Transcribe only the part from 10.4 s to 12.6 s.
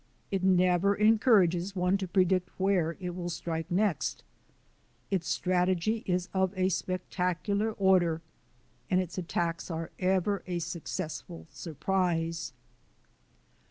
a successful surprise.